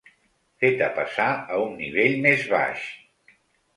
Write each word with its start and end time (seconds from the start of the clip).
Feta 0.61 0.87
passar 0.95 1.27
a 1.57 1.61
un 1.67 1.77
nivell 1.85 2.17
més 2.27 2.47
baix. 2.55 2.89